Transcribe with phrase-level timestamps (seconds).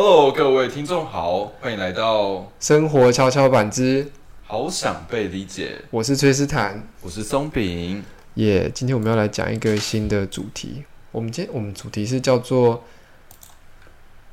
[0.00, 4.08] Hello，各位听众好，欢迎来到生活跷跷板之，
[4.46, 5.76] 好想被理解。
[5.90, 8.04] 我是崔斯坦，我是松饼。
[8.34, 10.84] 耶，今天我们要来讲一个新的主题。
[11.10, 12.84] 我们今天我们主题是叫做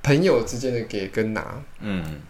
[0.03, 1.59] 朋友之间的给跟拿。
[1.79, 2.21] 嗯，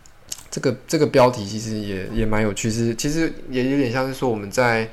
[0.49, 4.89] 这个这个标题其实也也蛮有趣，是其实也有点像是说我们在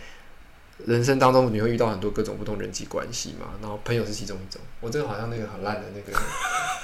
[0.85, 4.61] 人生当中你会遇到很多各种不同人际关系嘛，然后朋友是其中一种。
[4.81, 6.19] 我这个好像那个很烂的那个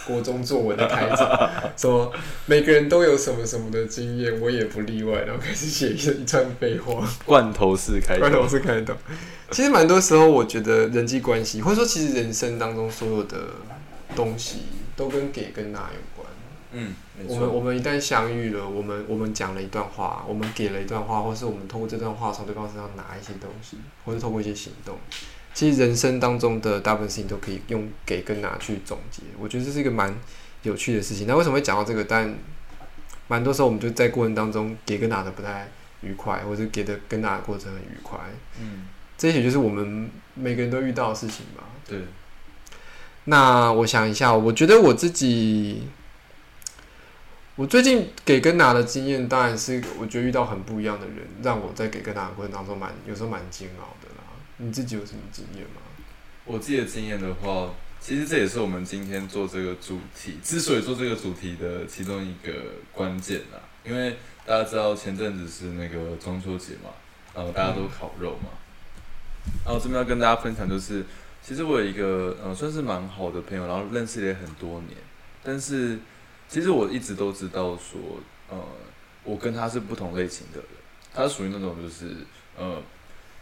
[0.07, 2.13] 国中作文的开场， 说
[2.47, 7.07] 每个人都有什么什么的经验，我也不例外，然后开始写一一串废话。
[7.25, 8.95] 罐头式开头罐头头，是开头。
[9.51, 13.37] 其实蛮多时候，我觉得人际关系，或者说其实人生当中所有的
[14.15, 14.59] 东西，
[14.97, 16.29] 都跟给跟拿有关。
[16.71, 24.95] 嗯，没我们我，们一旦相遇了，我们我们讲了一段话，我们给了一段话，或是我们通过这段话从对方身上拿一些东西，或是通过一些行动，
[25.59, 29.25] 其实人生当中的大部分事情都可以用给跟拿去总结。
[29.41, 30.17] 我觉得这是一个蛮
[30.63, 31.27] 有趣的事情。
[31.27, 32.05] 那为什么会讲到这个？
[32.05, 32.33] 但
[33.27, 35.69] 蛮多时候我们就在过程当中给跟拿的不太
[36.03, 38.21] 愉快，或者给的跟拿的过程很愉快。
[38.61, 38.87] 嗯，
[39.17, 41.65] 这些就是我们每个人都遇到的事情吧。
[41.89, 42.03] 对，
[43.25, 45.89] 那我想一下，我觉得我自己，
[47.57, 54.23] 我最近给跟拿的经验，当然是我觉得遇到很不一样的人，让我在给跟拿的过程当中蛮有时候蛮煎熬的啦。
[54.59, 55.81] 你自己有什么经验吗？
[56.45, 57.71] 我自己的经验的话，
[58.01, 62.53] 其实这也是我们今天做这个主题，之所以做这个主题的其中一个
[62.93, 63.61] 关键啦。
[63.85, 66.91] 因为大家知道前阵子是那个中秋节嘛，
[67.35, 68.51] 然后大家都烤肉嘛，
[69.65, 71.05] 然后这边要跟大家分享就是，
[71.43, 74.97] 其实我有一个呃算是蛮好的朋友，然后认识了很多年，
[75.45, 75.99] 但是
[76.49, 78.01] 其实我一直都知道说，
[78.51, 78.59] 呃，
[79.23, 80.69] 我跟他是不同类型的人，
[81.15, 82.17] 他属于那种就是
[82.57, 82.83] 呃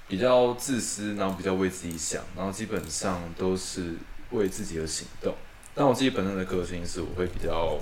[0.08, 3.94] 比较自私，然后比较为自己想，然后基本上都是
[4.30, 5.34] 为自己而行动。
[5.74, 7.78] 但我自己本身的个性是，我会比较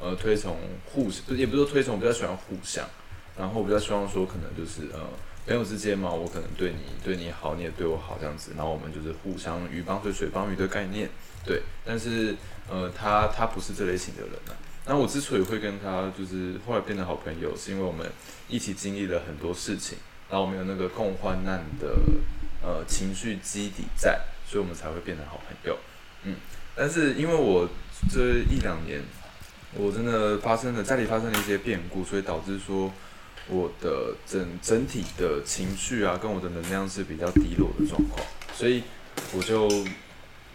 [0.00, 2.88] 呃推崇互，不也不是说推崇，我比较喜欢互相，
[3.36, 5.00] 然后我比较希望说可能就是呃
[5.46, 11.10] 朋友之间嘛，我可能对你对你好，你也对我好这样子，然后我们就是互相鱼帮水水帮鱼的概念，
[11.44, 11.62] 对。
[11.84, 12.34] 但是
[12.70, 14.56] 呃他他不是这类型的人啊。
[14.86, 18.10] 那我之所以会跟他就是后来变成好朋友，是因为我们
[18.48, 19.98] 一起经历了很多事情。
[20.30, 21.96] 然后我们有那个共患难的
[22.62, 25.78] 呃情绪基底在，所以我们才会变成好朋友。
[26.24, 26.36] 嗯，
[26.74, 27.68] 但是因为我
[28.10, 29.02] 这一两年，
[29.74, 32.90] 我真的发生了家里发生了一些变故，所以导致说
[33.48, 38.82] 我的整整体的情绪啊，跟我的能量是比较低落的状况，所以
[39.34, 39.68] 我就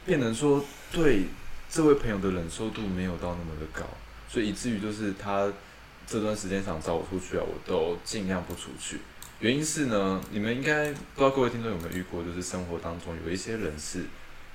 [0.05, 1.25] 变成说对
[1.69, 3.85] 这位朋友的忍受度没有到那么的高，
[4.27, 5.51] 所以以至于就是他
[6.07, 8.99] 这段时间想找我出去啊，我都尽量不出去。
[9.39, 14.03] 原因是呢，你们应该不知道各位听众有没有遇过，就是生活当中有一些人是，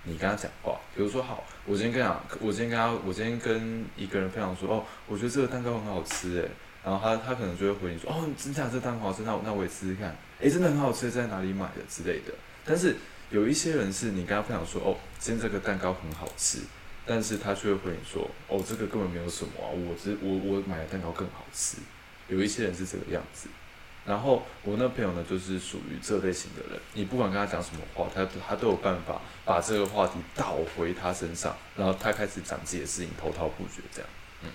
[0.03, 6.51] 你跟他讲话，比如说好，我今天跟他，我今天跟他，我今天跟一个人分享说，哦，我觉得这个蛋糕很好吃诶，
[6.85, 12.35] 然后他他可能就会回你说，哦，真假这蛋糕好吃，那我那我也试试看，诶，真的很好吃，在哪里买的之类的。
[12.63, 12.95] 但是
[13.31, 16.59] 有一些人是你跟他分享说，哦，今天这个蛋糕很好吃，
[17.07, 21.79] 但是他却会回你说，哦，这个根本没有什么啊，我只我我买的蛋糕更好吃。
[22.29, 23.49] 有一些人是这个样子。
[24.07, 34.11] 然后我那朋友呢，就是属于这类型的人，你不管跟他讲什么话，他他都有办法把这个话题倒回他身上，然后他开始讲自己的事情，滔滔不绝这样，
[34.43, 34.51] 嗯。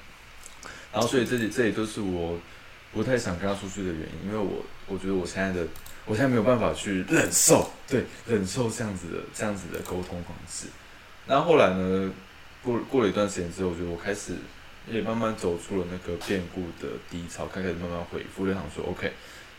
[0.94, 2.40] 然后所以这里这里都是我
[2.94, 5.68] 不太想跟他出去的原因，因为我我觉得我现在的
[6.06, 10.68] 我现在没有办法去忍受，对，忍受这样子的这样子的沟通方式。
[11.26, 12.12] 然后后来呢，
[12.64, 14.34] 过过了一段时间之后，我觉得我开始
[14.90, 19.12] 也慢慢走出了那个变故的低潮，开始慢慢恢复，就想说 OK。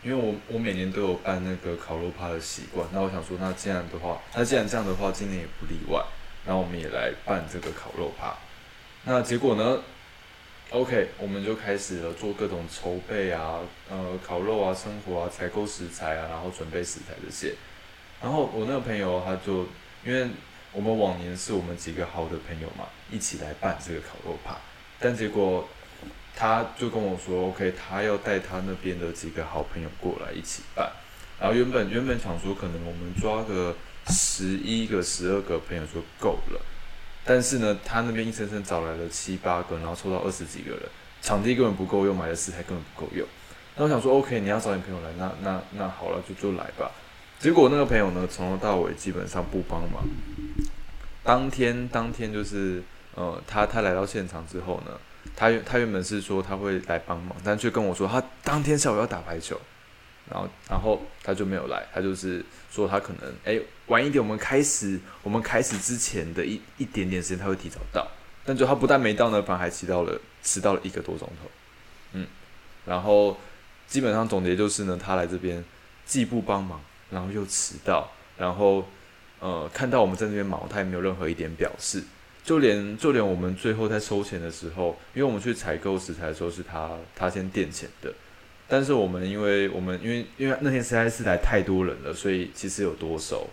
[0.03, 6.03] 因为我我每年都有办那个烤肉趴的习惯，那我想说，那既然的话，那既然这样的话，今年也不例外，
[6.43, 8.35] 然后我们也来办这个烤肉趴。
[9.03, 9.79] 那结果呢
[10.71, 13.59] ？OK，我们就开始了做各种筹备啊，
[13.91, 17.53] 呃，烤肉啊，生活啊，采购食材啊，然后准备食材这些。
[18.19, 19.67] 然后我那个朋友他就，
[20.03, 20.27] 因为
[20.71, 24.57] 我们往年是我们几个好的朋友嘛，一起来办这个烤肉趴，
[25.01, 25.67] 但结果。
[26.33, 30.89] 他就跟我说，OK，他要带他那边的几个好朋友过来一起办。
[31.39, 33.75] 然后原本原本想说，可能我们抓个
[34.07, 36.61] 十一个、十二个朋友就够了。
[37.23, 40.81] 但是呢，他那边硬生生找来了七八个，然后凑到二十几个人，
[41.21, 43.27] 场地根本不够用，买的食材根本不够用。
[43.75, 46.89] 那我想说，OK，你要找你朋友来，那那那好了，就就来吧。
[47.37, 50.03] 结果那个朋友呢，从头到尾基本上不帮忙。
[51.23, 52.81] 当天当天就是
[53.15, 54.91] 呃，他他来到现场之后呢。
[55.35, 59.55] 他他原本是说他会来帮忙，但却跟我说他当天下午要打排球，
[60.27, 68.05] 然后然后他就没有来，他就是说他可能哎晚一点我们开始我们开始之前的一一点点时间他会提早到，
[68.43, 71.49] 但但就他不但没到呢，反而还迟到了，迟到了一个多钟头。
[72.13, 72.27] 嗯，
[72.85, 73.37] 然后
[73.87, 75.63] 基本上总结就是呢，他来这边
[76.05, 78.85] 既不帮忙，然后又迟到，然后
[79.39, 82.03] 呃看到我们在那边忙，他也没有任何一点表示。
[82.43, 88.11] 就连就连我们最后在收钱的时候，因为我们去采购食材的时候是他他先垫钱的，
[88.67, 93.47] 但是我们因为我们因为因为那天实在是来太多人了，所以其实有多收。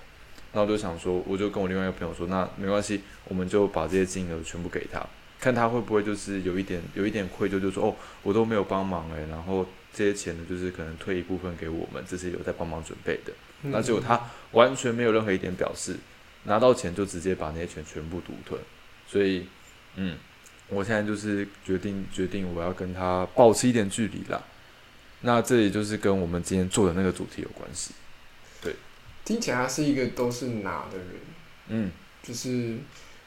[0.52, 5.06] 那我就想说，我就跟我另外一个朋友说，那没关系，我们就把这些金额全部给他，
[5.38, 13.32] 看他会不会就是有一点有一点愧疚，就说哦，我都没有帮忙诶，然后这些钱呢，就是可能退一部分给我们，这些有在帮忙准备的。
[13.64, 14.18] 那结果他
[14.52, 15.96] 完全没有任何一点表示，
[16.44, 18.58] 拿到钱就直接把那些钱全部独吞。
[19.08, 19.48] 所以，
[19.96, 20.18] 嗯，
[20.68, 24.40] 我现在就是决定决定我要跟他保持一点距离啦。
[25.22, 27.92] 那这也就是跟我们今天做的那个主题有关系。
[28.60, 28.76] 对
[29.24, 31.08] 听起来他是一个都是拿的人，
[31.68, 31.90] 嗯，
[32.22, 32.76] 就是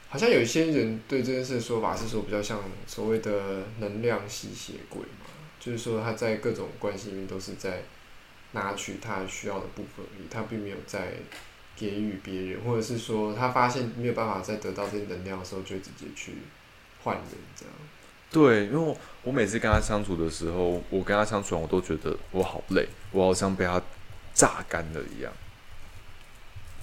[0.08, 5.26] 好像有一些人对这件事的说法是说比较像所谓的能量吸血鬼嘛，
[5.58, 7.82] 就是说他在各种关系里面都是在
[8.52, 11.14] 拿取他需要的部分他并没有在
[11.82, 16.34] 给予别人，或者是说他发现没有办法再得到这些能量的时候，就直接去
[17.02, 17.24] 换人
[17.56, 17.74] 这样。
[18.30, 23.82] 对，因为我我每次跟他相处的时候，我跟他相处完，我都觉得我好累，我好像被他
[24.32, 25.32] 榨干了一样。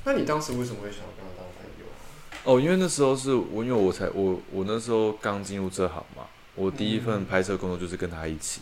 [0.04, 1.96] 那你当时为什么会想要跟他当朋友啊？
[2.44, 8.62] 哦，因为那时候是我，因为我才我我那时候刚进入这行嘛，我第一份拍摄工作就是跟他一起。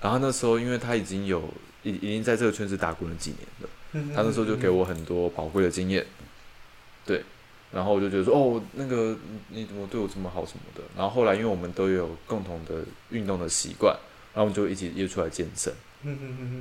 [0.00, 1.42] 然后那时候，因为他已经有
[1.82, 6.04] 已已经在这个圈子打滚了几年了，他那时候就给我很多宝贵的经验。
[7.06, 7.22] 对，
[7.72, 9.16] 然后我就觉得说，哦，那个
[9.48, 10.82] 你怎么对我这么好什么的。
[10.96, 13.94] 然后后来，因为我们都有共同的运动的习惯，
[14.34, 15.72] 然后我们就一起约出来健身。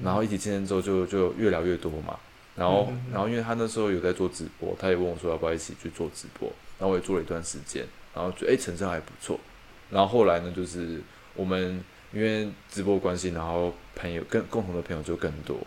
[0.03, 2.17] 然后一起健身之后，就就越聊越多嘛。
[2.55, 6.51] 然后，然后因为他那时候有在做直播，他也问我说要不要一起去做直播。
[6.79, 7.85] 然后我也做了一段时间，
[8.15, 9.39] 然后觉得哎成效还不错。
[9.89, 11.01] 然后后来呢，就是
[11.35, 11.83] 我们
[12.13, 15.57] 因为直播关系，然后朋友更共同的朋友就更多。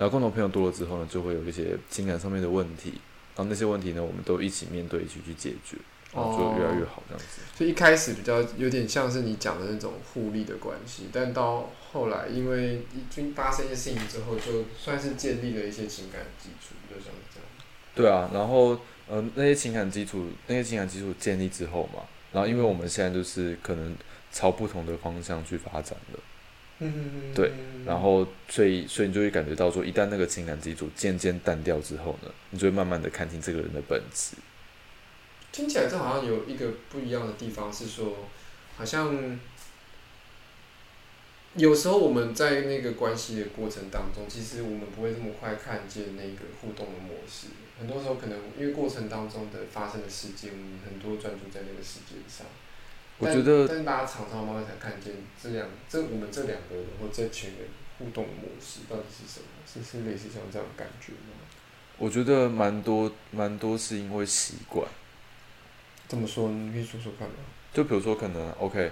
[0.00, 2.94] 然后共同朋友多了之后呢，就会有一些情感上面的问题。
[3.36, 5.76] 然后那些问题呢，我们都一起面对，一起去解决，
[6.14, 7.42] 然后就越来越好这样子。
[7.54, 17.48] 所以一开始比较有点像是你讲的那种互利的关系，但到后来因为已经发生一些事情之后，就算是建立了一些情感基础，就像这样。
[17.94, 22.02] 对啊，然后呃那些情感基础，那些情感基础建立之后嘛，
[22.32, 23.94] 然后因为我们现在就是可能
[24.32, 26.18] 朝不同的方向去发展了。
[26.82, 27.52] 嗯对，
[27.84, 34.36] 然后所以所以你就会感觉到说，一旦那个情感基础渐渐淡掉之后呢，你就会慢慢的看清这个人的本质。
[35.52, 38.28] 听起来这好像有一个不一样的地方是说，
[38.78, 39.38] 好像
[41.54, 47.48] 有时候我们在那个关系的过程当中，其实我们不会这么快看见那个互动的模式。
[47.78, 52.46] 很多时候可能因为过程当中的发生的事件，我们很多专注在那个事件上。
[53.20, 57.68] 我觉得，但大家常常慢慢才看见这两这我们这两个人或这群人
[57.98, 59.46] 互动模式到底是什么？
[59.66, 61.36] 是是类似像这样的感觉吗？
[61.98, 64.88] 我觉得蛮多蛮多是因为习惯。
[66.08, 67.34] 怎么说，你可以说说看吗？
[67.74, 68.90] 就比如说，可能 OK，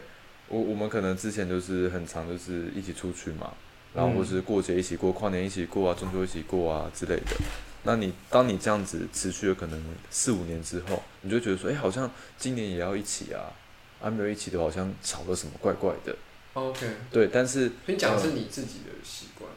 [0.48, 3.54] 我我们可能之前就是很常就是一起出去嘛，
[3.94, 7.36] 然后或是过节一起过，跨年一起过啊，中秋一起过啊之类的。
[7.84, 13.50] 那你当你这样子持续了可能四五年之后，你就觉得说，哎，好像今年也要一起啊。
[14.00, 16.16] 还没有一起的，好像吵了什么怪怪的。
[16.54, 19.48] OK，对，但是所以讲的是你自己的习惯，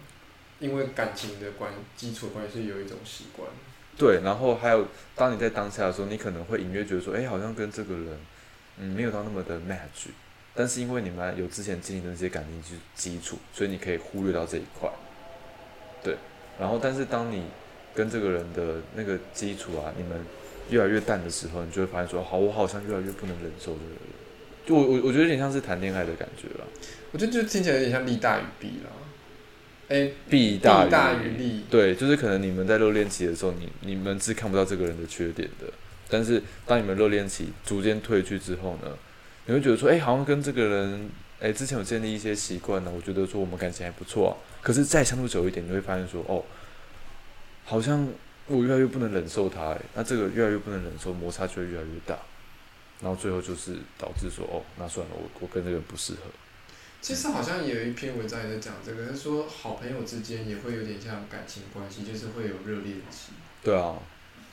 [0.60, 3.50] 因为感情的关基础关系有一种习惯。
[3.98, 8.20] 对，然后还有当你在当下的时候，你可能会隐约觉得说，哎，好像跟这个人，
[8.77, 10.10] 嗯，没有到那么的 match。
[10.54, 14.89] 但是因为你们有之前经历的那些感情基基础，所以你可以忽略到这一块。
[16.04, 16.18] 对，
[16.60, 17.46] 然后但是当你
[17.96, 20.24] 跟这个人的那个基础啊，你们
[20.70, 24.21] 越来越淡的时候，你就会发现说，好，我好像越来越不能忍受这个人。
[24.65, 26.65] 就我我我觉得有点像是谈恋爱的感觉了。
[27.12, 28.91] 我觉得就听起来有点像利大于弊啦。
[29.89, 31.65] 哎，弊大大于利。
[31.70, 35.68] 对，就是可能你们在热恋期的时候，你你们是看不到这个人的缺点的。
[36.10, 38.98] 但是当你们热恋期逐渐褪去之后呢，
[39.48, 41.10] 你会觉得说，哎，好像跟这个人，
[41.41, 44.32] 哎，之前有建立一些习惯呢，我觉得说我们感情还不错啊。
[44.62, 46.44] 可是再相处久一点，你会发现说，哦，
[47.65, 48.08] 好像
[48.48, 52.18] 我越来越不能忍受他，哎，那这个越来越不能忍受，摩擦就会越来越大。
[53.01, 56.22] 然后最后就是导致说，哦，那算了，我我跟这个人不适合。
[57.01, 63.31] 其实好像也有一篇文章也在讲这个，他说好朋友之间也会有点像感情关系，就是会有热恋期。
[63.63, 63.98] 对啊，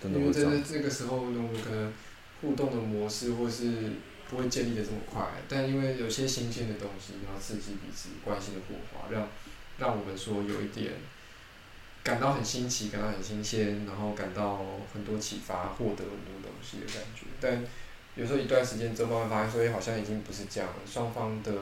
[0.02, 1.92] 真的因为在会这个时候呢，我们可能
[2.40, 3.92] 互动的模式或是
[4.30, 9.28] 不会建立的这么快，但因为有些新鲜的东西，然后刺激彼此关系的火花，让
[9.78, 10.92] 让我们说有一点
[12.02, 14.64] 感到很新奇，感到很新鲜，然后感到
[14.94, 17.26] 很多启发，获得很多东西的感觉。
[17.40, 17.62] 但
[18.18, 21.52] 有时候一段时间之后慢慢发现，所以好像已经不是这样了，双方的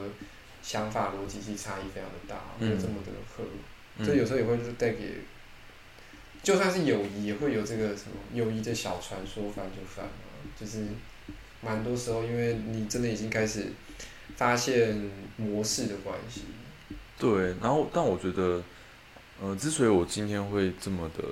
[0.63, 3.45] 想法逻辑性差异非常的大，没有这么的合。
[4.03, 5.21] 这有时候也会带给，
[6.43, 10.87] 就算是友谊，也会有这个什么友谊的小船说翻就翻嘛，就是
[11.61, 13.67] 蛮多时候，因为你真的已经开始
[14.37, 16.43] 发现模式的关系。
[17.19, 18.63] 对，然后但我觉得，
[19.43, 21.23] 呃，之所以我今天会这么的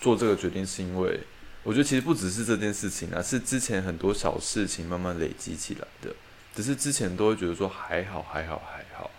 [0.00, 1.20] 做这个决定，是因为
[1.62, 6.14] 我觉得其实不只是这件事情啊，是之前很多小事情慢慢累积起来的，
[6.54, 9.10] 只是之前都会觉得说还好还好还好，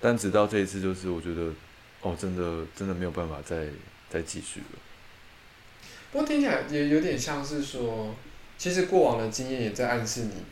[0.00, 1.52] 但直到这一次，就是我觉得。
[2.00, 3.66] 哦，真的，真的没有办法再
[4.08, 4.78] 再继续了。
[6.12, 8.14] 不过听起来也有点像是说，
[8.56, 10.44] 其实过往的经验也在暗示你，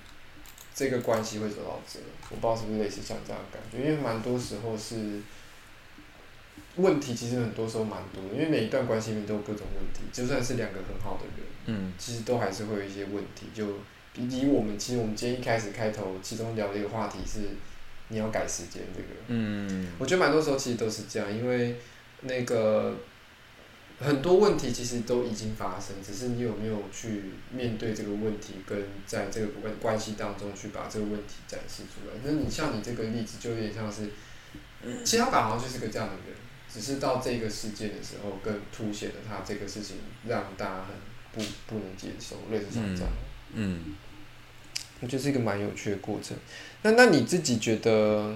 [0.75, 2.01] 这个关系会走到这。
[2.31, 5.21] 我不知道是不是类似像这样感觉，因为蛮多时候是
[6.77, 13.47] 问题，其实很多时候蛮多的，因为每一段关系里面都有各种问题，就算是两个很好的人，嗯，其实都还是会有一些问题。
[13.55, 13.67] 就
[14.15, 17.41] 以我们，其实我们今天一开始开头，其中聊的一个话题是。
[18.09, 21.75] 你要改时间，这个，嗯，我觉得蛮多时候其实都是这样，因为
[22.21, 22.95] 那个
[23.99, 32.15] 很多问题其实都已经发生，只是你有没有去面对这个问题，跟在这个关关系当中去把这个问题展示出来。
[32.23, 34.11] 那你像你这个例子，就有点像是，
[35.05, 36.37] 其实他好像就是个这样的人，
[36.77, 40.95] 只是到这个事件的时候，更凸显了他这个事情让大家很
[41.33, 43.11] 不不能接受，类似像这样，
[43.55, 43.95] 嗯。
[45.01, 46.37] 我觉得是一个蛮有趣的过程。
[46.83, 48.35] 那那你自己觉得，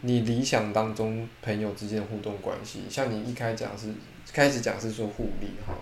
[0.00, 3.94] 你理想当中朋友之间的互动关系，像你一开讲是
[4.32, 5.78] 开始讲是说互利好了。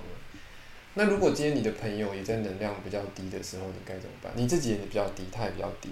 [0.94, 4.30] 那如果今天你的朋友也在能量比较低的时候，你该怎么办？
[4.36, 5.88] 你自己也比较低，他也比较低，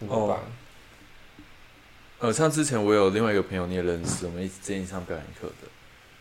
[0.00, 0.40] 怎么办？
[2.20, 5.68] 呃，像之前我有另外一个朋友，你也认识，我们一起建议上表演课的。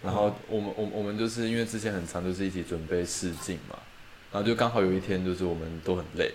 [0.01, 3.77] 然后我们我我们就是因为之前很长，就是一起准备试镜嘛。
[4.31, 6.31] 然后就刚好有一天，就是我们都很累，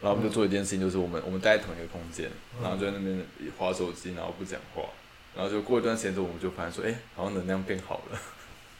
[0.00, 2.28] 然后我们就做一件事情，就是我们我们待在同一个空间，
[2.60, 3.24] 然后就在那边
[3.56, 4.82] 划手机，然后不讲话，
[5.36, 8.18] 然后就过一段时间之后，我们就发现说，哎，好像能量变好了。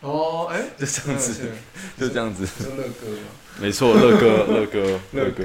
[0.00, 1.50] 哦，哎， 就这样子，
[1.96, 2.44] 就这样子。
[2.44, 3.28] 是乐哥吗？
[3.62, 5.44] 没错，乐哥，乐哥， 乐哥，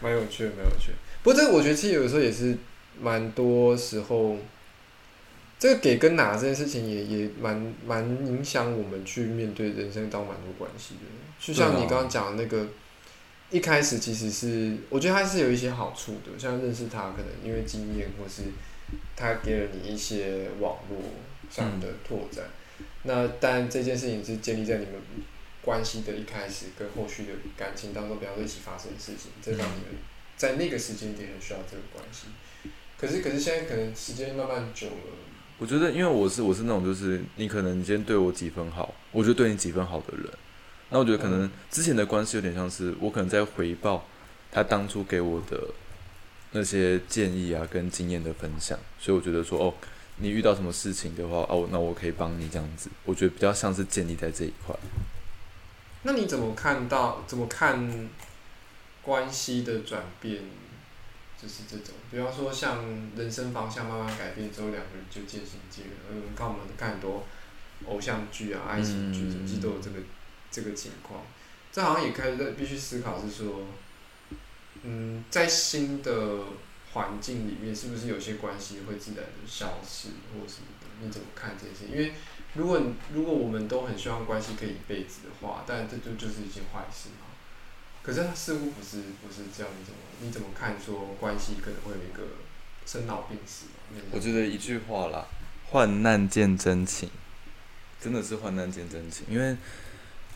[0.00, 0.92] 蛮有趣，蛮有趣。
[1.24, 2.56] 不过这个我觉得其实有的时候也是
[3.00, 4.36] 蛮多时候。
[5.60, 11.00] 这个给跟拿这件事情也也蛮蛮影响我们去面对人生当蛮多关系的，
[11.40, 12.64] 就像你刚刚讲的那个，
[13.50, 18.42] 一开始其实是我觉得他是有一些好处的，像认识他可能因为经验或是
[19.16, 20.96] 他给了你一些网络
[21.50, 22.44] 上的拓展，
[23.02, 24.94] 那但这件事情是建立在你们
[25.60, 29.98] 关系的一开始跟后续的感情当中，比方说一起发生的事情，这让你们
[30.36, 32.28] 在那个时间点很需要这个关系，
[33.00, 35.14] 可是可是现在可能时间慢慢久了。
[35.58, 40.26] 我觉得，因为我是我是那种，就是你可能你今天对我几分好，我就对你几分好的人。
[40.90, 44.06] 那我觉得可能之前的关系有点像是我可能在回报
[44.50, 45.68] 他当初给我的
[46.52, 48.78] 那些建议啊，跟经验的分享。
[48.98, 49.74] 所以我觉得说，哦，
[50.16, 52.88] 你遇到什么事情的话，哦，那我可以帮你这样子。
[53.04, 54.74] 我觉得比较像是建立在这一块。
[56.02, 57.24] 那你怎么看到？
[57.26, 58.08] 怎么看
[59.02, 60.42] 关系的转变？
[61.40, 62.84] 就是这种，比方说像
[63.16, 65.94] 人生方向慢慢改变之后，两个人就渐行渐远。
[66.10, 67.26] 嗯，看我们看很多
[67.86, 70.00] 偶像剧啊、爱情剧，其实都有这个
[70.50, 71.22] 这个情况。
[71.70, 73.66] 这好像也开始在必须思考，是说，
[74.82, 76.44] 嗯，在新的
[76.92, 80.86] 环境里面，是不是有些关系会自然的消失，或什么的？
[81.02, 81.92] 你怎么看这些？
[81.92, 82.14] 因为
[82.54, 82.80] 如果
[83.12, 87.26] 如果我们都很希望关系可以一辈子的话，但这就就是一件坏事嘛。
[88.02, 90.74] 可是他似乎不是不是这样子，你怎么看？
[90.80, 92.36] 说关系可能会有一个
[92.86, 93.66] 生老病死
[94.10, 95.26] 我觉得一句话啦，
[95.66, 97.10] 患难见真情，
[98.00, 99.26] 真的是患难见真情。
[99.28, 99.54] 因为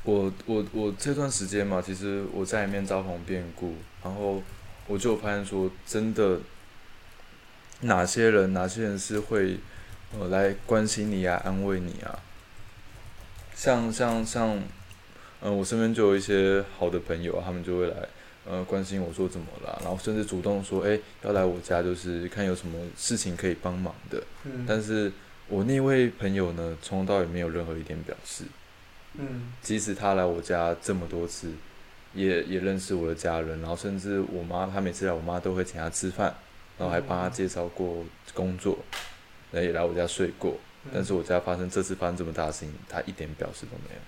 [0.02, 4.42] 我我我这段时间嘛，其实我在里面遭逢变故，然后
[4.86, 6.40] 我就发现说，真的
[7.80, 9.58] 哪些人哪些人是会
[10.12, 12.18] 呃来关心你啊，安慰你啊，
[13.54, 14.62] 像像像。
[15.44, 17.96] 嗯，我身边就有一些好的朋友，他们就会来，
[18.46, 24.22] 呃，关心我说怎么了，然后甚至主动说，哎，要来我家，就是看有什么事情可以帮忙的。
[24.44, 24.64] 嗯。
[24.68, 25.10] 但是
[25.48, 28.44] 我那位朋友呢，从头到尾没有任何一点表示。
[29.14, 29.52] 嗯。
[29.60, 31.50] 即使他来我家这么多次，
[32.14, 36.34] 也也认识我的家人，然后甚至我妈，他每次来我妈都会请他吃饭，
[36.78, 38.78] 然后还帮他介绍过工作，
[39.50, 40.56] 然后也来我家睡过。
[40.92, 44.00] 但是我家发生这次发生这么大的事情，他一点表示都没有。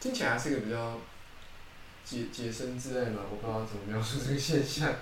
[0.00, 0.98] 听起来是个比较
[2.04, 4.94] 洁洁身自爱嘛，我不知道怎么描述这个现象。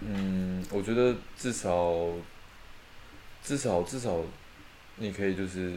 [0.00, 2.08] 嗯，我觉得至少
[3.44, 4.22] 至少至少，
[4.96, 5.74] 你可以就是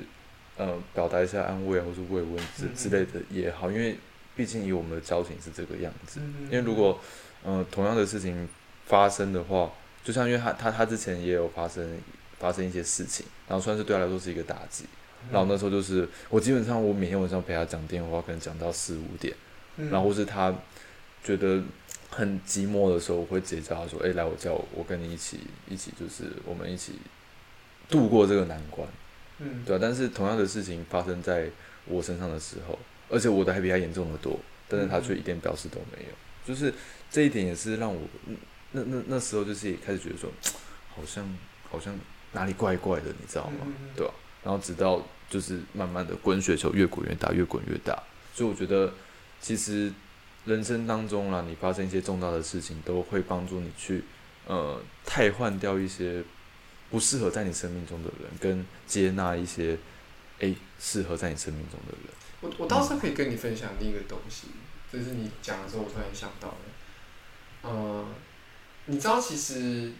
[0.57, 3.97] 呃表达一下安慰啊，或是慰问之之类的也好，因为
[4.35, 6.21] 毕竟以我们的交情是这个样子。
[6.21, 6.99] 嗯因为如果
[7.43, 8.47] 呃同样的事情
[8.85, 9.71] 发生的话，
[10.03, 11.99] 就像因为他他他之前也有发生
[12.39, 14.85] 发生一些事情，然后算是对他来说是一个打击。
[15.31, 19.35] 然后那时候就是我基本上我每天晚上陪他讲电话，可能讲到四五点，
[19.77, 20.53] 嗯然后是他
[21.23, 21.61] 觉得
[22.09, 26.93] 很寂寞的时候，我会直接叫他说：“哎、来我叫我，我跟你一起一起，就是我们一起
[27.89, 28.87] 度过这个难关。”
[29.39, 29.63] 嗯。
[29.65, 31.49] 对啊，但是同样的事情发生在
[31.85, 32.77] 我身上的时候，
[33.09, 36.09] 而且我的还比他严重的多，但是他却一点表示都没有，
[36.45, 36.73] 就是
[37.11, 38.35] 这一点也是让我嗯
[38.71, 40.31] 那那那时候就是也开始觉得说，
[40.95, 41.37] 好像
[41.69, 41.97] 好像
[42.31, 43.57] 哪里怪怪的，你知道吗？
[43.65, 44.13] 嗯对吧、
[44.49, 48.01] 然后直到就是慢慢的滚雪球越滚越大，越滚越大，
[48.33, 48.91] 所以我觉得
[49.39, 49.93] 其实
[50.43, 54.03] 人生当中啦，你发生一些重大的事情，都会帮助你去
[54.47, 56.23] 呃汰换掉一些
[56.89, 59.77] 不适合在你生命中的人，跟接纳一些
[60.39, 62.09] 诶适合在你生命中的人。
[62.41, 64.47] 我我倒是可以跟你分享另一个东西，
[64.91, 67.69] 就是你讲的时候，我突然想到的。
[67.69, 68.03] 呃，
[68.85, 69.91] 你知道，其实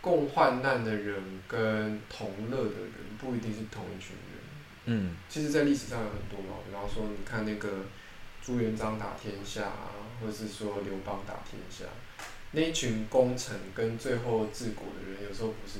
[0.00, 4.42] 共患难的人跟同乐的人不一定是同一群人。
[4.84, 7.86] 嗯其实，在历史上有很多嘛，比方说，你看那个
[8.44, 11.84] 朱元璋打天下啊，或者是说刘邦打天下，
[12.50, 15.78] 那一群功臣跟最后治国的人，有时候不是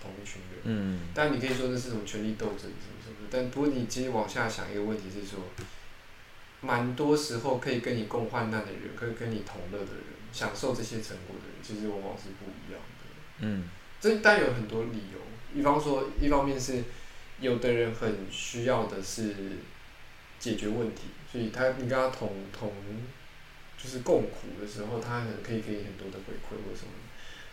[0.00, 0.60] 同一群人。
[0.62, 5.40] 嗯但你可以说这是种权力斗争什么什么，但不过你其实往下想一个问题是说，
[6.60, 13.04] 蛮多时候可以跟你共患难的人，可以跟你同乐的人，享受这些成果的人，其实往往是不一样的。
[13.40, 13.68] 嗯
[14.00, 15.18] 这当然有很多理由，
[15.54, 16.82] 比方说，一方面是
[17.40, 19.34] 有的人很需要的是
[20.38, 22.72] 解决问题，所以他你跟他同同
[23.82, 26.92] 就是共苦的时候，他可能可以给你很多的回馈或什么。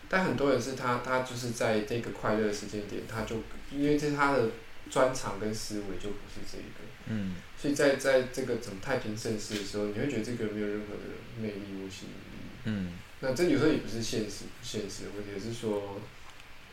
[0.09, 3.37] 但很多人是他他就是在这个快乐的时间点，他就
[3.71, 4.49] 因为这是他的
[4.89, 11.01] 专长跟思维就不是这一个，嗯所以在在这个整太平盛世的时候，你会觉得这个人没有任何的
[11.39, 12.41] 魅力或吸引力。
[12.65, 16.01] 嗯那这有时候也不是现实不现实的问题，而是说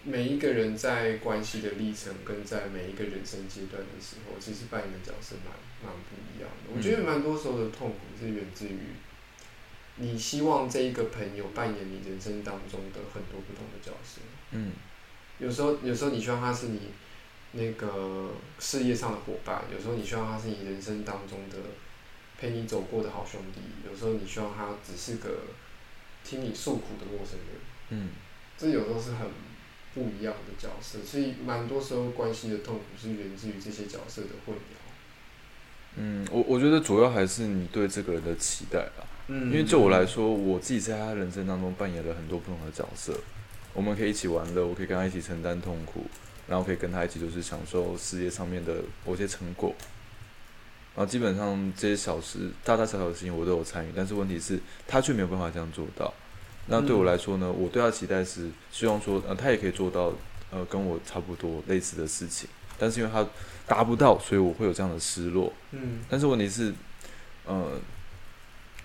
[0.05, 6.73] 每一个人在关系的历程跟在每一个人生阶段的时候，其实扮演的角色蛮蛮不一样的。
[6.75, 8.79] 我觉得蛮多时候的痛苦是源自于
[9.97, 14.21] 你希望这一个朋友扮演你人生当中的很多不同的角色。
[14.53, 14.73] 嗯
[15.39, 16.81] 有时候，有时候你希望他是你
[17.53, 21.57] 那个事业上的伙伴，有时候你希望他是你人生当中的
[22.39, 25.29] 陪你走过的好兄弟，有时候你希望他只是个
[26.25, 27.61] 听你诉苦的陌生人。
[27.91, 28.11] 嗯
[28.57, 29.29] 这有时候是很
[29.99, 34.61] 不一样的角色，所以蛮多时候关系的痛苦是源自于这些角色的混淆。
[35.97, 39.05] 嗯，我我觉得主要还是你对这个人的期待啦。
[39.27, 43.13] 嗯因为就我来说，我自己在他人生当中扮演了很多不同的角色，
[43.75, 46.07] 我们可以一起玩乐，我可以跟他一起承担痛苦，
[46.47, 49.75] 然后可以跟他一起就是享受事业上面的某些成果，
[50.95, 56.15] 然后基本上这些小事大大小小的事情我都有参与，但是问题是，他却没有办法这样做到。
[56.69, 60.13] 那对我来说呢，我对他期待是希望说，呃，他也可以做到，
[60.51, 63.27] 呃，跟我差不多类似的事情，但是因为他
[63.67, 65.53] 达不到，所以我会有这样的失落。
[65.73, 66.01] 嗯。
[66.09, 66.73] 但是问题是，
[67.47, 67.81] 呃，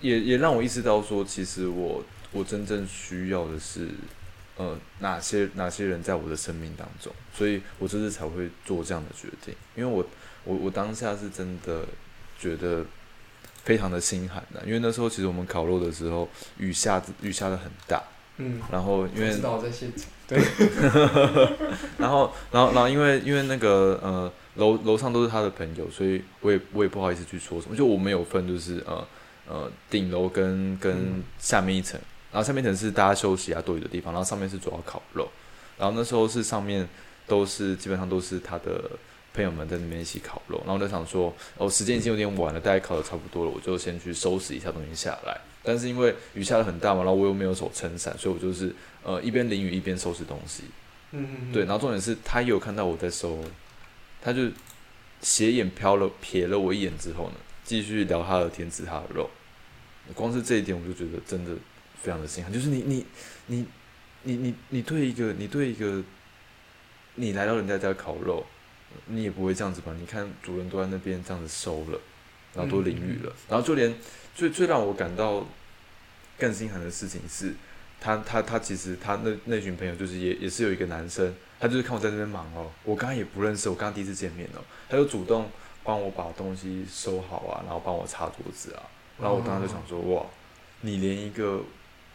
[0.00, 3.88] 也也让我意识到说，其实我我真正需要的是，
[4.56, 10.04] 呃，哪些哪些人在我的生命当中，所以我这次才会做这样的决定，因为我
[10.44, 11.84] 我我当下是真的
[12.38, 12.84] 觉得
[13.64, 18.02] 非常的心寒的，因为那时候其实我们烤肉的时候，雨下雨下的很大，
[18.36, 20.06] 嗯，然后因为我知道我在现场。
[21.98, 27.76] 然后，然后，然后，因为因为那个呃楼楼上都是他的朋友，所以我也我也不好意思去说什么。
[27.76, 29.06] 就我们有分，就是呃
[29.46, 32.00] 呃顶楼跟跟嗯下面一层，
[32.32, 35.28] 然后下面一层是大家休息啊多余的地方，然后上面是主要烤肉。
[35.76, 36.88] 然后那时候是上面
[37.26, 38.90] 都是基本上都是他的
[39.34, 45.38] 朋友们在那边一起烤肉，然后我就想说，哦时间已经有点晚了，大概烤的差不多了，我就先去收拾一下东西下来。
[45.62, 50.62] 但是因为雨下的很大嘛，然后我又没有手撑伞，所以我就是呃一边淋雨一边收拾东西。
[51.10, 53.42] 嗯对，然后重点是他也有看到我在收，
[54.22, 54.48] 他就
[55.20, 59.28] 斜眼瞟了瞥了我一眼之后呢，继续聊他的天吃他的肉。
[60.14, 61.52] 光是这一点我就觉得真的
[62.00, 63.06] 非常的心寒，就是你你
[63.46, 63.66] 你
[64.22, 66.02] 你你你对一个你对一个
[67.14, 68.44] 你来到人家家烤肉，
[69.06, 69.94] 你也不会这样子吧？
[69.98, 72.00] 你看主人都在那边这样子收了，
[72.54, 73.94] 然后都淋雨了，然后就连
[74.34, 75.46] 最最让我感到
[76.38, 77.54] 更心寒的事情是。
[78.00, 85.48] 他他他其实他那那群朋友就是也也是有一个男生，他就是看我在那边忙哦，我刚刚也不认识，我刚刚第一次见面哦，他就主动
[85.82, 88.82] 帮我把东西收好啊，然后帮我擦桌子啊，
[89.18, 90.26] 然后我当时就想说，哇，
[90.82, 91.62] 你连一个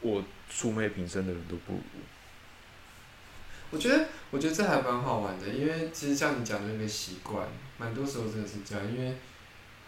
[0.01, 1.79] 我素昧平生的人都不如，
[3.71, 9.15] 我觉得，我觉得这还蛮好玩的，因为其实像你讲的那个习惯，蛮多时候真的是这样，因为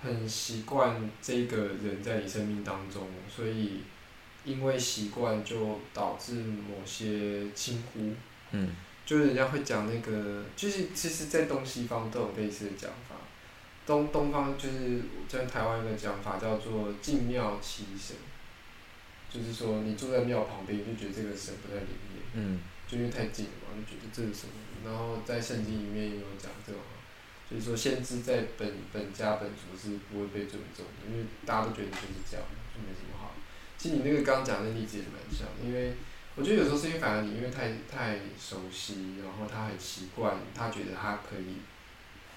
[0.01, 3.81] 很习惯这个人在你生命当中，所以
[4.43, 8.13] 因为习惯就导致某些轻忽。
[8.51, 13.15] 嗯就是人家会讲那个，就是其实，在东西方都有类似的讲法。
[13.85, 18.15] 东东方就是在台湾有个讲法叫做“进庙其神”，
[19.29, 22.59] 就是说你住在庙旁边，你就觉得这个神不在里面，嗯
[22.91, 24.51] 就因为太近了嘛，就觉得这是什么。
[24.83, 26.81] 然后在圣经里面也有讲这种，
[27.49, 32.43] 就是说先知在本本家本族是不会被尊重的，因为大家都觉得你就是这样，
[32.75, 33.31] 就没什么好。
[33.77, 35.93] 其实你那个刚讲的例子也蛮像，因为
[36.35, 41.61] 我觉得有时候是因为反而你因为太太熟悉，然后他很习惯，他觉得他可以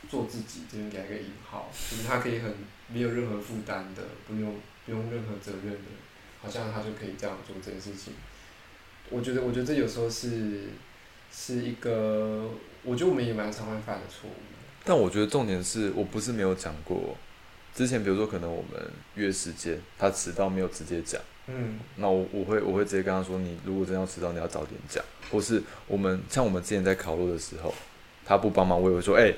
[0.08, 2.54] 做自己，这边给他一个引号，就是他可以很
[2.88, 5.90] 没有任何负担的，不用不用任何责任的，
[6.40, 8.12] 好像他就可以这样做这件事情。
[9.10, 10.68] 我觉得，我觉得这有时候是
[11.32, 12.48] 是一个，
[12.82, 14.32] 我觉得我们也蛮常会犯的错误。
[14.84, 17.16] 但我觉得重点是我不是没有讲过，
[17.74, 18.80] 之前比如说可能我们
[19.14, 27.74] 约时间，他迟到没有直接讲，嗯那我我会我会直接跟他说，你如果真要迟到，你要早点讲，或是我们像我们之前在考录的时候，
[28.26, 29.32] 他不帮忙，我也会说，哎、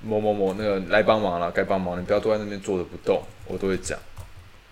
[0.00, 3.98] 某某某那个来帮忙了，该帮忙，你不要坐在那边坐着不动，我都会讲。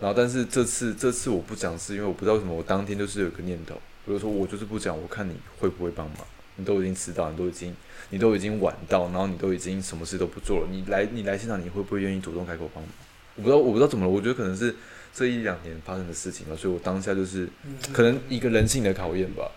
[0.01, 6.19] 然后但是这次这次我不讲，是因为我不知道为什么，我当天就是有个念头，比如说我就是不讲，我看你会不会帮忙。
[6.57, 7.75] 你都已经迟到，你都已经
[8.11, 12.93] 你都已经晚到，然后你都已经什么事都不做了，你来你来现场，你会不会愿意主动开口帮忙？
[13.37, 14.75] 我不知道我不知道怎么了，我觉得可能是
[15.15, 17.49] 这一两年发生的事情吧，所以我当下就是
[17.93, 19.51] 可能一个人性的考验吧。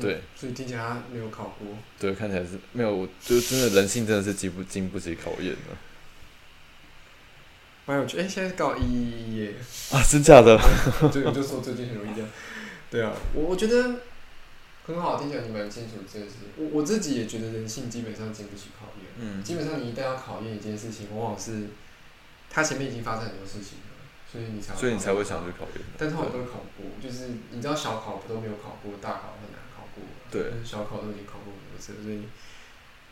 [0.00, 1.68] 对，嗯所以听起来他没有考过。
[1.98, 5.76] 对，看起来是没有，我就真的人性真的是经不经不起考验的
[7.86, 9.54] 蛮有趣，哎、现在是告一一一耶，
[9.92, 10.02] 啊！
[10.08, 10.56] 真假的？
[11.12, 12.28] 对，我就说最近很容易这样。
[12.90, 14.00] 对啊，我我觉得
[14.84, 16.34] 很好，听起来你蛮清楚这件事。
[16.56, 19.06] 我我自己也觉得人性基本上经不起考验。
[19.16, 21.68] 嗯基本上你一旦要考验一件事情，往往是
[22.50, 23.94] 它前面已经发生很多事情了，
[24.30, 25.84] 所以你才所以你才会想想去考验。
[25.96, 30.02] 但通常都会考过，就是你知道小考不都没有考过，大考很难考过。
[30.30, 32.22] 对小考都已经考过很多次了，所以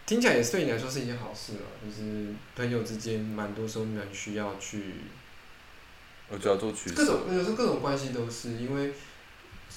[0.07, 1.67] 听起来也是对你来说是一件好事啊。
[1.85, 4.95] 就是朋友之间，蛮多时候蛮需要去
[6.31, 7.05] 我就要做取各。
[7.05, 8.93] 种有时候各种关系都是因为，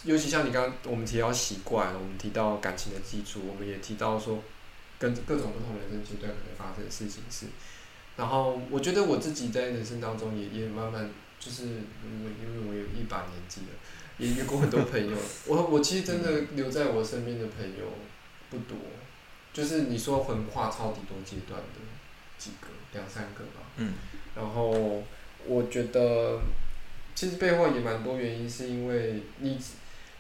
[0.03, 4.43] 尤其像你刚刚我们提到习惯，我们提到感情的基础，我们也提到说
[4.97, 7.45] 跟各种不同人生阶段可能发生的事情是。
[8.17, 11.09] 然后我觉得我自己在人生当中也也慢慢
[11.39, 13.67] 就是因为因为我有一把年纪了，
[14.17, 15.17] 也遇过很多朋友。
[15.47, 17.85] 我我其实真的留在我身边的朋友
[18.49, 18.77] 不多，
[19.53, 21.79] 就是你说横跨超级多阶段的
[22.37, 23.69] 几个两三个吧。
[23.77, 23.93] 嗯
[24.35, 25.03] 然后
[25.45, 26.39] 我觉得
[27.15, 29.57] 其实背后也蛮多原因，是因为你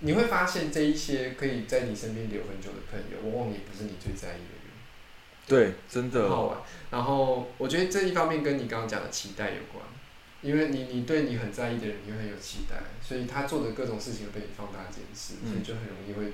[0.01, 4.71] 你会发现这一些可以在你身边留很久的朋友，往往也不是你最在意的人。
[5.47, 6.29] 对，真的。
[6.29, 6.59] 好玩。
[6.89, 9.83] 然后我觉得这一方面跟你刚刚讲的期待有关，
[10.41, 16.33] 因为你你对你很在意的人，你会很有期待，所以他做的各种事情会被你放大检视，嗯所以就很容易会，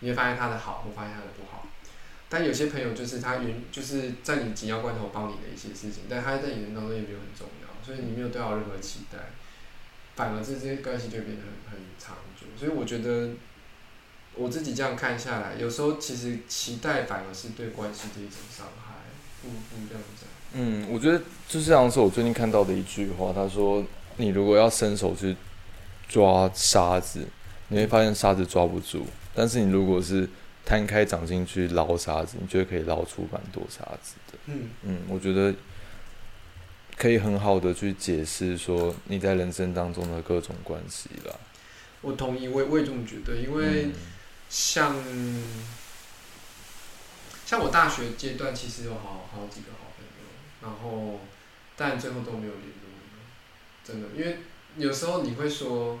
[0.00, 1.66] 你会发现他的好，或发现他的不好。
[2.28, 9.18] 但有些朋友就是他原就是在你紧要关头帮你的一些事情，但他在你人当中也没有很重要，所以你没有对他有任何期待，
[10.16, 12.33] 反而这些关系就变得很很长久。
[12.56, 13.30] 所以我觉得
[14.34, 18.94] 我自己这样看下来，有时候其实期待反而是对关系的一种伤害。
[19.42, 23.84] 不不这样讲，嗯，我觉得就是像是我最近看到的一句话，他说
[24.16, 25.36] ：“你如果要伸手去
[26.08, 27.26] 抓沙子，
[27.68, 29.00] 你会发现沙子抓不住；
[29.34, 30.26] 但是你如果是
[30.64, 35.54] 摊开掌心去捞沙子，你就会可以捞出蛮多沙子的。”嗯，嗯，我觉得
[36.96, 41.34] 可以很好的去解释说你在人生当中的各种关系啦。
[42.04, 43.92] 我同意，我也我也这么觉得，因为嗯
[44.48, 44.94] 像、
[47.46, 50.12] 像我大学阶段，其实有好好几个好朋友，
[50.62, 51.20] 然后
[51.76, 52.86] 但最后都没有联络，
[53.84, 54.38] 真的，因为
[54.76, 55.98] 有时候你会说，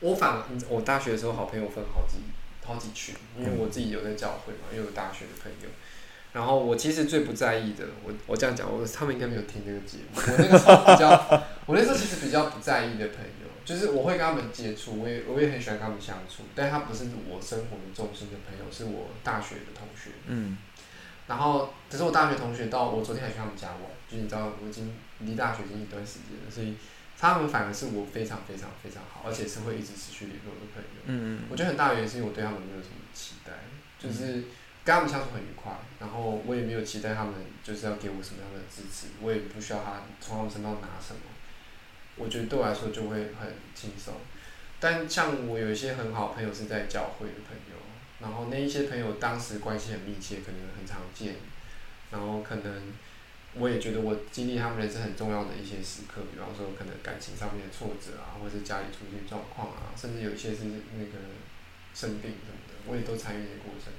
[0.00, 2.18] 我反而我大学的时候好朋友分好几
[2.64, 5.68] 好几群，因为我自己有在教会嘛，又有大学的朋友。
[6.32, 10.20] 然后我其实最不在意的，我我这样讲，我他们应该没有听这个节目。
[10.20, 11.08] 我那个时候比较，
[11.66, 20.10] 我那时候其实比较不在意的朋友，就是我会跟他们接触，我也我也很喜欢跟他们相处，但他不是我生活的重心的朋友，是我大学的同学。
[20.26, 20.58] 嗯
[21.26, 26.74] 然后，可是我大学同学到我昨天还去他们家玩，就是你知道我已经离大学已经一段时间了，所以
[27.16, 31.02] 他们反而是我非常非常非常好，而且是会一直持续联络的朋友。
[31.06, 33.52] 嗯我觉得很大原因是因为我对他们没有什么期待，
[33.96, 34.42] 就是
[34.82, 35.70] 跟他们相处很愉快，
[36.00, 41.20] 然后我也没有期待他们就是要给我什么样的支持，我也不需要他从他们身上拿什么，
[42.20, 44.14] 我觉得对我来说就会很轻松。
[44.78, 47.76] 但像我有一些很好朋友是在教会的朋友，
[48.20, 51.36] 然后那一些朋友当时关系很密切，可能很常见，
[52.10, 52.92] 然后可能
[53.54, 61.18] 我也觉得我经历他们人生很重要的一些时刻，比方说可能感情上面的挫折啊，或者是家里出现状况啊，甚至有一些是那个
[61.94, 63.92] 生病什么的，我也都参与的过程。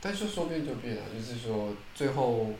[0.00, 2.52] 但是说变就变了，就是说最后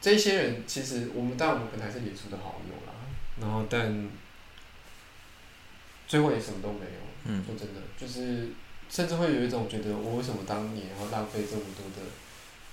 [0.00, 2.97] 这些人其实我们但我们本来是脸书的好友啦，
[3.40, 4.08] 然后但
[6.06, 7.08] 最后也什么都没有。
[7.24, 8.48] 嗯说真的，就是
[8.88, 12.08] 甚至会有一种觉得我为什么当年要浪费这么多的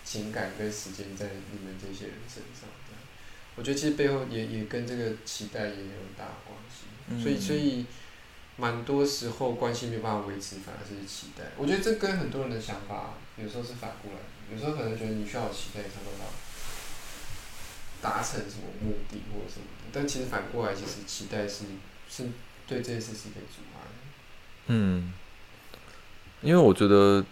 [0.03, 2.69] 情感跟时间在你们这些人身上？
[3.57, 6.85] 我觉得其实背后也也跟这个期待也有很大关系。
[7.09, 7.85] 嗯所以所以
[8.57, 11.43] 蛮多时候关系没有办法维持，反而是期待。
[11.57, 16.25] 我觉得这跟很多人的想法有时候是反过来的，有时候可能觉得你需要有期待才能到
[18.05, 21.65] 达成什么目的或者什么的，但其实反过来，其实期待是
[22.07, 22.29] 是
[22.67, 23.81] 对这件事是一个阻碍。
[24.67, 25.11] 嗯，
[26.41, 27.25] 因为我觉得，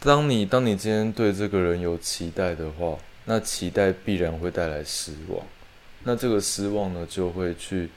[0.00, 5.44] 当你当你今天对这个人有期待的话，那期待必然会带来失望，
[6.04, 7.90] 那这个失望呢，就会去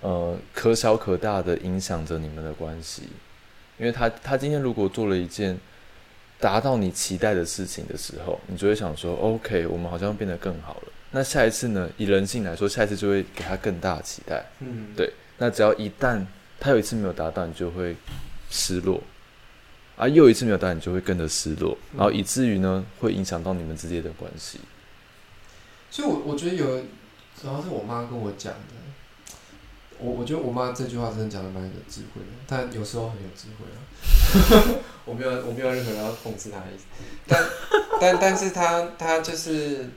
[0.00, 3.08] 呃可小可大的影响着你们的关系，
[3.76, 5.58] 因为他他今天如果做了一件
[6.38, 10.92] 达到你期待的事情的时候，你就会想说，OK，我们好像变得更好了。
[11.12, 11.88] 那下一次呢？
[11.96, 14.44] 以人性来说，下一次就会给他更大的期待。
[14.60, 16.24] 嗯，对那只要一旦
[16.58, 17.96] 他有一次没有达到，你就会
[18.50, 19.02] 失落，
[19.96, 24.60] 啊，又一次没有达到，你就会跟着失落，嗯然后以至于呢，会影响到你们之间的关系。
[25.90, 26.64] 所以我，我觉得有，
[27.40, 28.58] 主要是我妈跟我讲的。
[30.02, 34.80] 我我觉得我妈这句话真的讲的蛮有智慧的，但有时候很有智慧啊。
[35.04, 36.84] 我没有我没有任何要讽刺她的意思，
[37.26, 37.44] 但
[38.00, 39.90] 但但是她她就是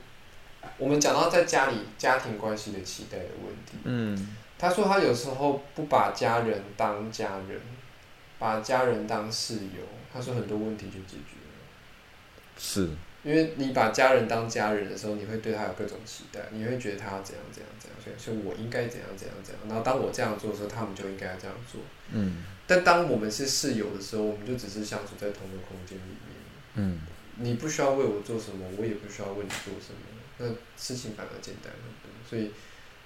[0.78, 3.78] 我们讲到在家里家庭关系的期待的问题。
[3.84, 7.60] 嗯他说他有时候不把家人当家人，
[8.38, 9.82] 把家人当室友，
[10.12, 11.54] 他说很多问题就解决了。
[12.56, 12.88] 是，
[13.24, 19.62] 因为你把家人当家人的时候，你会对他有各种期待，你会觉得他要怎样怎样怎样，所以所以我应该怎样怎样怎样。
[19.68, 21.80] 然后当我这样做的时候，他们就应该要这样做。
[22.12, 26.36] 嗯但当我们是室友的时候，我们就只是相处在同一个空间里面。
[26.76, 27.00] 嗯
[27.36, 32.10] 你不需要为我做什么，我也不需要为你做什么，那事情反而简单很多。
[32.28, 32.50] 所以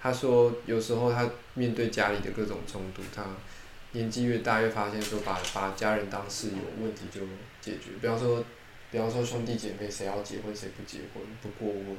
[0.00, 3.24] 他说，有时候他面对家里的各种冲突，他
[3.92, 7.20] 年纪越大越发现说把把家人当室友，问题就
[7.60, 7.92] 解决。
[8.00, 8.44] 比方说，
[8.90, 11.96] 比方说兄弟姐妹谁要结婚谁不结婚，不过问，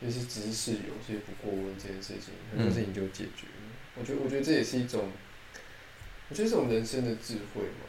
[0.00, 3.62] 就是只是室友，所以不过问这件事情，很多事情就解决了。
[3.94, 5.10] 我觉得，我觉得这也是一种，
[6.30, 7.86] 我觉得这种人生的智慧嘛。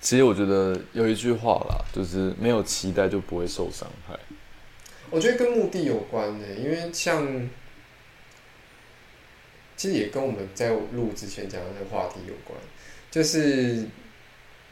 [0.00, 4.18] 其实我觉得有一句话啦，就是没有期待就不会受伤害。
[5.10, 7.48] 我觉得跟目的有关的，因为像，
[9.76, 12.58] 其实也跟我们在录之前讲的那个话题有关，
[13.10, 13.86] 就是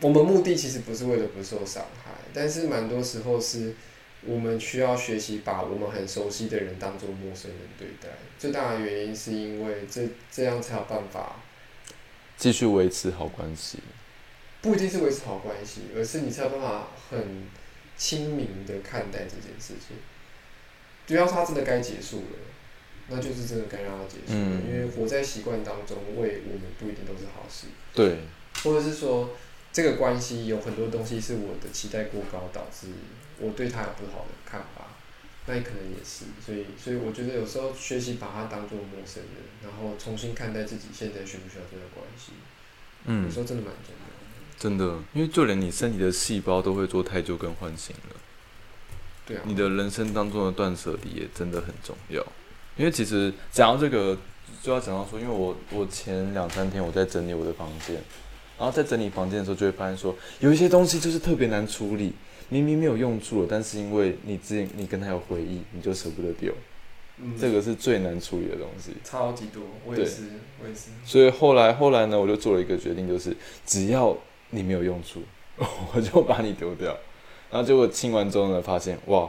[0.01, 3.75] 我们目的其实不是为了不受伤害，但是蛮多时候是
[4.25, 8.09] 我们需要学习把我们很熟悉的人当做陌生人对待。
[8.38, 11.37] 最大的原因是因为这这样才有办法，
[12.37, 13.79] 继续维持好关系。
[14.61, 17.47] 不一定是维持好关系，而是你才有办法很
[17.97, 19.97] 亲民的看待这件事情。
[21.06, 22.38] 就要是他真的该结束了，
[23.08, 24.62] 那就是真的该让他结束了，嗯。
[24.66, 28.20] 因为活在习惯当中，为我们不一定都是好事，对，
[28.62, 29.30] 或者是说
[29.72, 32.88] 这个关系有很多东西是我的期待过高，导致
[33.38, 34.88] 我对他有不好的看法，
[35.46, 42.32] 那也可能也是，所以所以我觉得有时候学习把他当做陌生人，然后重新看待自己现在需不需要这段关系，
[43.06, 43.24] 嗯。
[43.24, 44.12] 有嗯时，候真的蛮重要的。
[44.58, 48.16] 真的，因为就连你身体的细胞都会做太旧跟唤醒了。
[49.26, 52.20] 对啊，你的人生当中的断舍离也真的很重要，
[52.76, 54.16] 因为其实讲到这个，
[54.62, 57.96] 就要讲到说，因为我我前两三天我在整理我的房间，
[58.58, 62.12] 然后在整理房间的时候，就会发现说，有一些东西就是特别难处理，
[62.48, 66.52] 明明没有用处了，但是因为你之前你跟他有回忆，你就舍不得丢，
[67.18, 68.92] 嗯，这个是最难处理的东西。
[69.04, 70.22] 超级多，我也是，
[70.62, 70.90] 我也是。
[71.04, 74.16] 所以后来后来呢，我就做了一个决定，就是只要
[74.50, 75.22] 你没有用处，
[75.94, 76.96] 我就把你丢掉。
[77.52, 79.28] 然后结果清完之后呢，发现哇，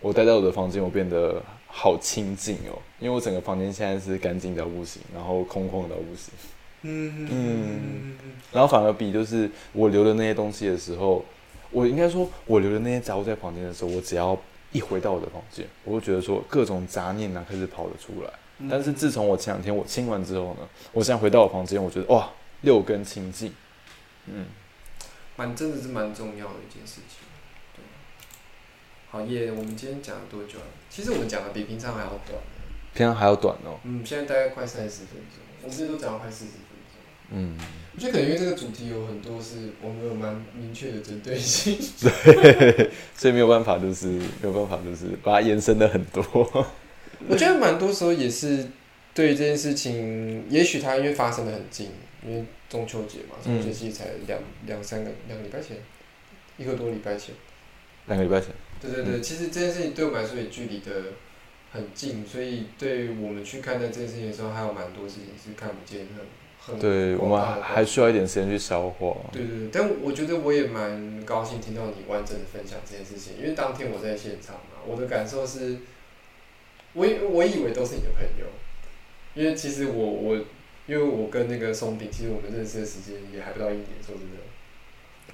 [0.00, 6.34] 我待在我的房间，我变得好清静哦，因为我整个房间现在是干净到不行，然后空旷到不行。
[6.82, 8.16] 嗯嗯
[8.52, 11.24] 然后反而比就是我留的那些东西的时候，
[11.70, 14.36] 我应该说，我留的那些杂物在房间的时候，我只要
[14.72, 18.30] 一回到我的房间，我就觉得说各种杂念啊开始跑了出来。
[18.58, 22.28] 嗯但是自从我前两天我清完之后呢，我现在回到我房间，我觉得哇，
[22.62, 23.52] 六根清净。
[24.26, 24.46] 嗯，
[25.36, 27.25] 蛮真的是蛮重要的一件事情。
[29.22, 29.50] 耶！
[29.50, 30.66] 我们今天讲了多久啊？
[30.90, 32.38] 其实我们讲的比平常还要短。
[32.94, 33.78] 平常还要短哦。
[33.84, 36.98] 嗯，现在大概快三十分钟，我们这都讲了快四十分钟。
[37.30, 37.58] 嗯，
[37.94, 46.22] 我觉得可能因为这个主题有很多是我们有蛮明确的针对性， 对，所以没有办法，就是没有办法，就是把它延伸的很多。
[47.28, 48.66] 我觉得蛮多时候也是
[49.12, 51.90] 对这件事情，也许它因为发生的很近，
[52.24, 55.76] 因为中秋节嘛，中秋节才两两三个两个礼拜前，
[56.56, 57.34] 一个多礼拜前。
[58.06, 58.50] 两个礼拜前，
[58.80, 60.90] 对对对，其实这件事情对我们来说也距离的
[61.72, 66.22] 很近，所以对我们去看待这件事情的时候，还有蛮多事情是看不见的。
[66.58, 69.16] 很对我们还还需要一点时间去消化。
[69.30, 75.78] 对对对，但我觉得我也蛮高兴听到你完整的分享这件事情，因为当天我在现场嘛，我的感受是，
[76.92, 78.46] 我以我以为都是你的朋友，
[79.34, 80.36] 因为其实我我
[80.86, 84.36] 因为我跟那个松饼，其实我们认识的时间也还不到一年，说真的。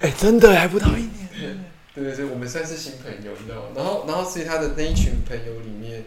[0.00, 1.64] 哎，真的还不到一年。
[1.94, 3.68] 对对对，我们算是新朋友，你知道吗？
[3.76, 6.04] 然后，然后，所以他的那一群朋友里面，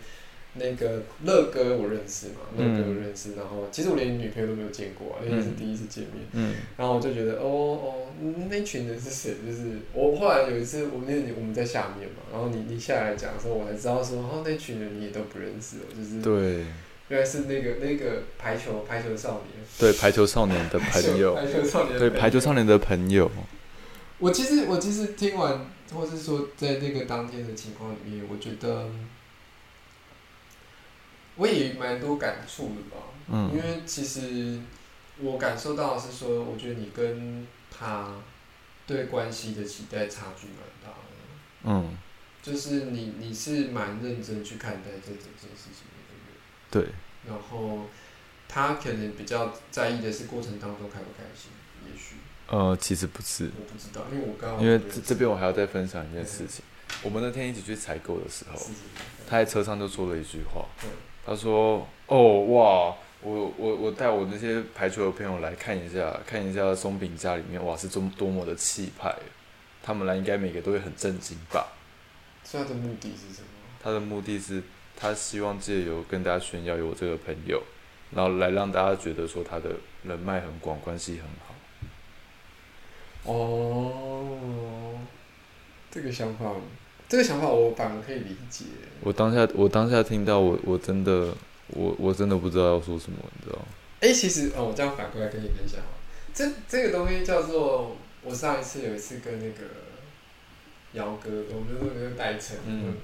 [0.56, 3.36] 那个乐哥我认识嘛，乐哥我认识。
[3.36, 6.26] 然后，其实我连女朋友都没有见过，因为是第一次见面。
[6.32, 6.56] 嗯。
[6.78, 8.08] 然后我就觉得，哦哦，
[8.50, 9.36] 那群人是谁？
[9.46, 16.66] 就是我后来有一次，我那我们在下面嘛，然后你你下来讲的时候，我才知道说，哦，那群人你也都不认识哦，就是对，
[17.10, 23.30] 原来是那个那个排球排球少年，对排球少年的朋友，排球少年，对排球少年的朋友。
[24.20, 25.66] 我其实我其实听完。
[25.94, 28.90] 或是说，在那个当天的情况里面，我觉得
[31.36, 33.04] 我也蛮多感触的吧。
[33.28, 33.52] 嗯。
[33.54, 34.60] 因为其实
[35.20, 38.16] 我感受到是说，我觉得你跟他
[38.88, 41.06] 对关系的期待差距蛮大的。
[41.66, 41.96] 嗯。
[42.42, 46.88] 就是你你是蛮认真去看待这整件事情的，对。
[47.28, 47.86] 然后
[48.50, 51.52] 他可能比较在意的是过程当中开不开心，
[51.86, 52.16] 也许。
[52.48, 56.64] 呃，其实不是，我不知道，因为我刚因为这这边我还要再分享一件事情。
[57.02, 58.60] 我们那天一起去采购的时候，
[59.28, 60.66] 他在车上就说了一句话，
[61.26, 69.14] 他说：“哦哇，我我我带我那些排球的朋友来看一下，看一下松饼家里面哇是多多么的气派，
[69.84, 71.68] 他们来应该每个都会很震惊吧？”
[72.50, 73.48] 他的目的是什么？
[73.84, 74.62] 他的目的是
[74.96, 77.62] 他希望借由跟大家炫耀有这个朋友，
[78.12, 79.72] 然后来让大家觉得说他的
[80.04, 81.45] 人脉很广，关系很好。
[83.26, 85.00] 哦，
[85.92, 86.52] 这个想法，
[87.10, 88.66] 这个想法我反而可以理解。
[89.02, 91.34] 我当下，我当下听到，我我真的，
[91.68, 93.66] 我我真的不知道要说什么，你知道吗？
[94.02, 95.80] 哎，其实哦，我这样反过来跟你分享
[96.34, 99.66] 这这个东西叫做，我上一次有一次跟那个
[100.92, 102.96] 姚哥，我们那个代称，嗯，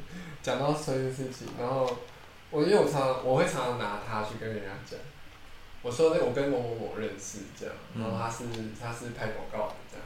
[0.44, 1.98] 讲到这件事情，然后
[2.50, 5.00] 我因为我常我会常常拿他去跟人家讲，
[5.82, 8.44] 我说那我跟某某某认识这样，然后他是
[8.80, 10.06] 他是拍广告的这样。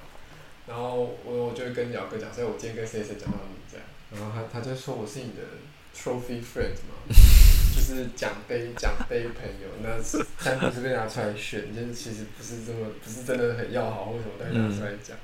[0.67, 5.43] 然后我我就跟姚哥讲，所以我今天跟谁谁讲到你这样，然后他他就说我是你的
[5.95, 7.05] trophy friend 嘛，
[7.75, 9.97] 就是奖杯奖杯朋友，那
[10.43, 15.15] 单独是被拿出来选，就是其实不是这么不是真的很要好，为什么带拿出来讲？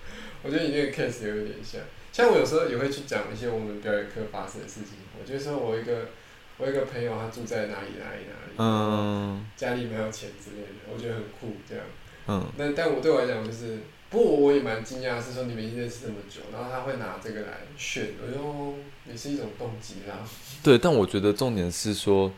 [0.44, 6.10] 我觉得你那个 case 有点像，像我有时候也会去讲一些我们表演课发生的事情，我就说我一个
[6.58, 11.84] 我一个朋友他住在哪里哪里哪里，嗯，家里没有钱之类的，我觉得很酷这样，
[12.28, 13.80] 嗯，那但我对我来讲就是。
[14.12, 18.74] 不过我也蛮惊讶，是说你们认识这么久，然后他会拿这个来炫，哎呦，
[19.10, 20.18] 也是一种动机啦。
[20.62, 22.30] 对，但我觉得重点是说，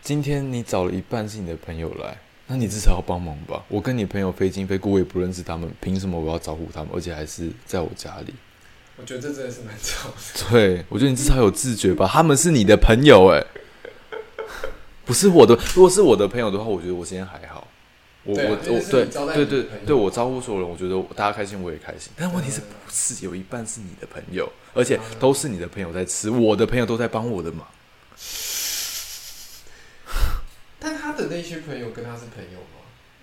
[0.00, 3.62] 今天你找了一半是你的朋友来，那你至少要帮忙吧。
[3.68, 6.88] 我跟你朋友非亲非故，我也不认识他们，凭什么我要招呼他们？
[6.94, 8.32] 而且还是在我家里。
[8.96, 10.14] 我觉得这真的是蛮巧的。
[10.50, 12.08] 对，我觉得你至少有自觉吧。
[12.10, 13.44] 他们是你的朋友，哎，
[15.04, 15.54] 不是我的。
[15.74, 17.68] 如果是我的朋友的话，我觉得我今天还好。
[18.24, 18.56] 我我我
[18.90, 22.10] 对对对对，我招呼所有人，我觉得大家开心，我也开心。
[22.16, 27.66] 但问题是不是有一半是你的朋友，而且都是你的朋友在吃，我的朋友都在帮我的忙。
[30.80, 32.66] 但他的那些朋友跟他是朋友吗？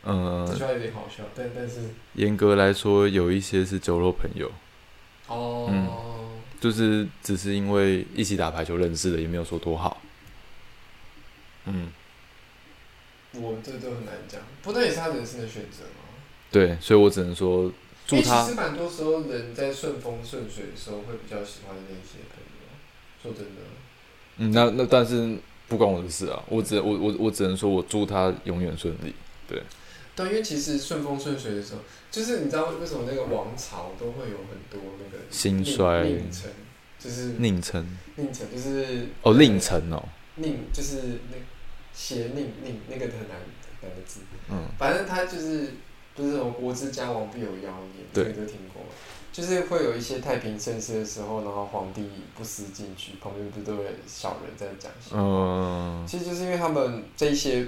[0.04, 1.80] 嗯，这句话有点好笑，但但是
[2.14, 4.52] 严格来说，有一些是酒肉朋友。
[5.28, 10.00] 哦，就是只是因为一起打排球认识的，也没有说多好。
[11.66, 11.92] 嗯。
[13.34, 16.20] 我这都很难讲，不那也是他人生的选择吗？
[16.52, 17.72] 对，所以我只能说
[18.06, 18.44] 祝他。
[18.44, 23.24] 其实蛮多时候，人在顺风顺水的时候，会比较喜欢那些朋友。
[23.24, 23.62] 说真的。
[24.38, 25.38] 嗯，那那但是
[25.70, 29.15] 不关我的事啊，我只我我我只能说我祝他永远顺利。
[29.48, 29.63] 对。
[30.13, 31.79] 对，因为其实顺风顺水的时候，
[32.12, 36.04] 就是你知道为什么那个王朝都会有很多那个兴衰，
[37.00, 40.04] 就是宁臣，宁臣就是哦，宁臣哦，
[40.36, 40.98] 宁就是
[41.32, 41.38] 那。
[42.02, 43.37] 邪佞佞那个很难
[43.81, 45.73] 难的字，嗯，反正他就是
[46.15, 48.81] 不是什么国之家亡必有妖孽，这个都听过，
[49.31, 54.91] 就是会有一些太平盛世的时候，然后皇帝不思进取，旁边不都有小人在讲？
[55.13, 57.67] 嗯，其实就是因为他们这些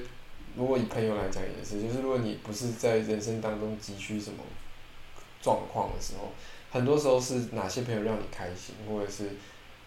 [0.55, 4.37] 如果以朋友来讲也是，就是如果你不是在人生当中急需什么
[5.41, 6.31] 状况的时候，
[6.71, 9.29] 很多时候是哪些朋友让你开心，或者是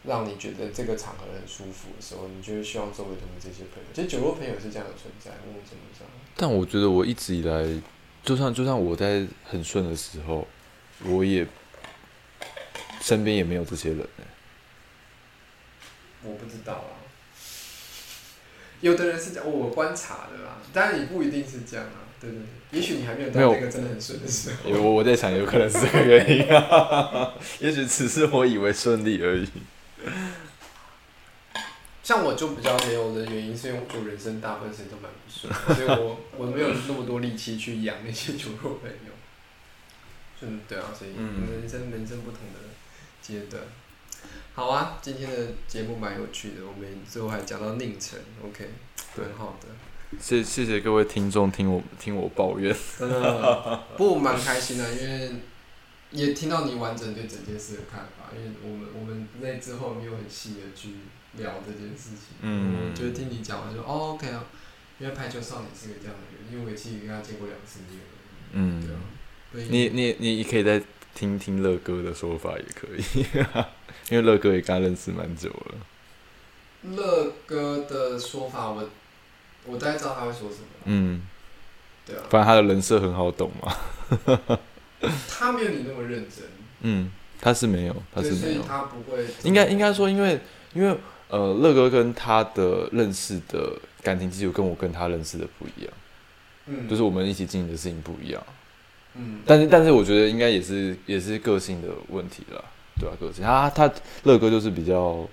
[0.07, 3.89] 让你觉得这个场合很舒服的时候，你就会希望周围都是这些朋友。
[3.93, 5.83] 其实酒肉朋友是这样的存在，我怎么？
[6.37, 7.67] 但我觉得我一直以来，
[8.23, 10.47] 就算就算我在很顺的时候，
[11.05, 11.47] 我也
[13.01, 14.25] 身边也没有这些人、欸。
[16.23, 17.03] 我不知道啊。
[18.81, 22.39] 有的人是这样，我观察的啦，当然也不一定是这样啊，对对
[22.71, 24.71] 对，也许你还没有到那个真的很顺的时候。
[24.71, 29.49] 我我在想，有可能是这个原因啊， 也许只是我以为顺利而已。
[32.03, 39.13] 像我就比较没有的原因，是因为我人生大部分时间都蛮不顺，所以我我没有那么多力气去养那些酒肉朋友。
[40.43, 42.61] 嗯，对啊，所以嗯人生人生不同的
[43.21, 43.63] 阶段。
[44.55, 45.37] 好啊，今天的
[45.67, 48.71] 节目蛮有趣的，我们最后还讲到宁城，OK，
[49.15, 49.69] 对很好的。
[50.21, 52.75] 谢谢谢各位听众听我听我抱怨。
[52.99, 55.33] 真的，不蛮开心的，因为
[56.17, 58.31] 也听到你完整对整件事的看法。
[58.37, 60.91] 因为我们我们那之后没有很细的去
[61.35, 62.91] 聊这件事情，嗯。
[62.91, 64.45] 我觉得听你讲完就哦 OK 啊，
[64.99, 68.01] 因为排球少年是个这样的人，因为我也其实跟他见过两次面，
[68.53, 68.83] 嗯。
[68.83, 70.83] 对啊，你你你可以再
[71.15, 73.25] 听听乐哥的说法也可以，
[74.11, 75.75] 因为乐哥也跟他认识蛮久了。
[76.95, 78.89] 乐哥的说法我
[79.65, 81.23] 我大概知道他会说什么，嗯，
[82.05, 84.59] 对啊，反正他的人设很好懂嘛。
[85.29, 86.45] 他没有你那么认真，
[86.81, 88.63] 嗯，他是没有，他，是没有。
[88.63, 90.41] 他不会，应该应该说，因为
[90.75, 90.97] 因为
[91.29, 93.73] 呃，乐哥跟他的认识的
[94.03, 95.93] 感情基础跟我跟他认识的不一样，
[96.67, 98.43] 嗯，就是我们一起经营的事情不一样。
[99.15, 102.65] 嗯，但是但是我觉得应该也是也是个性的问题了，
[103.01, 103.43] 对啊，个性。
[103.43, 103.91] 他他
[104.25, 105.27] 乐哥就是比较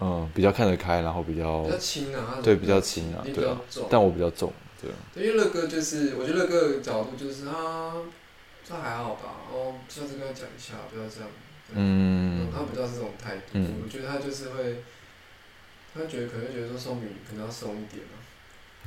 [0.00, 4.96] 嗯比较看得开，然后比较比较轻啊，对比较轻啊对啊，但我比较重，对啊。
[5.12, 7.92] 对，因为乐哥就是，我觉得乐哥的角度就是啊，
[8.68, 11.30] 这还好吧，哦，下次跟他讲一下，不要这样。
[11.72, 14.82] 嗯嗯，他比较是这种态度，嗯我觉得他就是会，
[15.94, 18.20] 他觉得可能觉得说送礼可能要松一点嘛。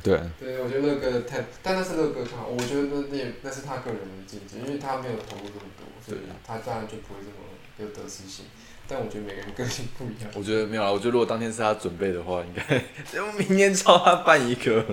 [0.04, 7.36] 对，对，我觉得乐哥的态，但那是乐哥他，我觉得那那那是他个人的见解，因为他没有投入这么多，所以他当然就不会这么
[7.78, 8.46] 有得失心。
[8.88, 10.32] 但我觉得每个人个性不一样。
[10.34, 12.84] 我觉得没有啊，我觉得如果当天是他准备的话，应该
[13.38, 14.86] 明年找他办一个。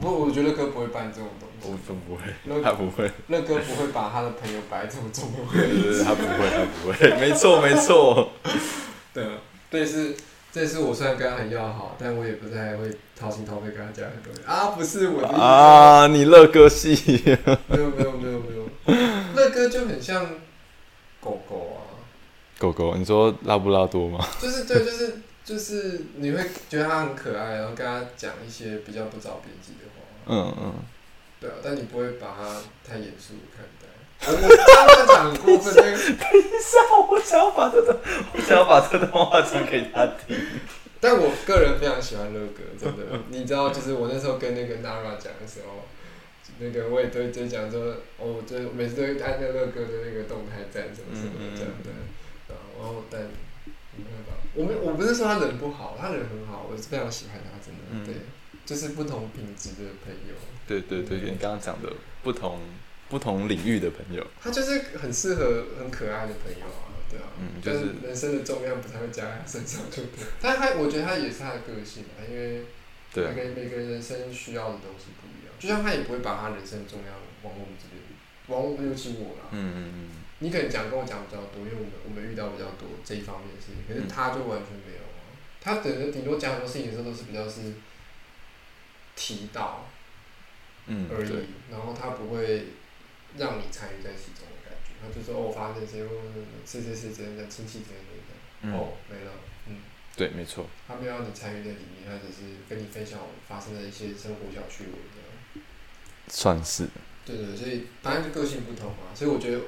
[0.00, 1.68] 不过我觉得乐哥不会办这种东西。
[1.70, 5.74] 我西，不会，乐他不会，乐哥不会把他的朋友摆这么重的位置。
[5.74, 8.30] 对对对，他不会，他不会， 没错没错。
[9.12, 9.32] 对啊，
[9.70, 10.16] 这是
[10.50, 14.32] 这是我虽然跟他很要好，但我也不太会掏心掏肺跟他讲很多。
[14.50, 16.94] 啊，不是我的意思啊，你乐哥系，
[17.68, 20.24] 没有没有没有没有，乐哥就很像
[21.20, 22.00] 狗狗啊，
[22.58, 24.26] 狗狗，你说拉布拉多吗？
[24.40, 25.20] 就是对，就是
[25.50, 30.74] 就是你会觉得他很可爱，然后跟他讲一些比较不着边际的话，嗯嗯，
[31.40, 33.88] 对啊，但你不会把他太严肃地看待。
[34.22, 35.96] 我 我刚刚讲很过分，那个
[37.10, 37.98] 我想要把这段，
[38.32, 40.38] 我想要把这段话讲给他听。
[41.00, 43.02] 但我个人非常喜欢乐哥，真的。
[43.30, 45.82] 你知道，就是我那时候跟那个 Nara 讲的时候，
[46.60, 51.90] 那个我也都就讲说，哦，我就每次都会按那乐哥的那个动态赞什么什么的这样的。
[52.48, 53.22] 然后但
[53.96, 57.80] 没办法，我没我不是说他人不好，他人很好，我是非常喜欢他，真的。
[57.90, 58.14] 嗯对，
[58.64, 60.34] 就是不同品质的朋友，
[60.66, 62.60] 对对对，你刚刚讲的不同
[63.08, 67.26] 不同领域的朋友，他就是很适合很可爱的朋友啊，对啊。
[67.38, 70.24] 嗯就是但人生的重量不太会加在他身上， 就对。
[70.40, 72.64] 但他我觉得他也是他的个性啊，因为。
[73.12, 77.12] 对每个人每个人人生需要的东西不一样，就像他也不会把他人生重量
[77.42, 78.00] 往我们这边，
[78.46, 79.50] 往我尤其我啦。
[79.50, 80.08] 嗯嗯嗯，
[80.40, 85.30] 你可能讲跟我讲比较多，因为我们我们遇到比较多这一方面的事情，可是他就完全没有啊。
[85.60, 87.74] 他等着顶多讲很多事情的时候都是比较是
[89.14, 89.86] 提到
[90.86, 92.68] 嗯，而已，然后他不会
[93.36, 94.96] 让你参与在其中的感觉。
[95.00, 96.08] 他就说哦，我发生这些，
[96.66, 98.00] 是是是这样这样，亲戚之类
[98.72, 99.32] 的哦没了，
[99.66, 99.76] 嗯。
[100.16, 105.64] 对，没错，他没有让你参与在里面，他只是跟你分享我发生的一些生活小趣闻这样。
[106.28, 106.88] 算是，
[107.24, 109.60] 对对，所以当然就个性不同嘛，所以我觉得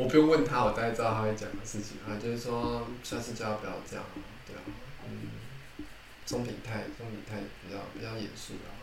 [0.00, 4.60] 我不用问他，我大概知道他会讲的事情啊，就是说下次叫他不要这样啊，对啊，
[5.06, 5.84] 嗯，
[6.24, 8.80] 中品太中品太比较比较严肃啊。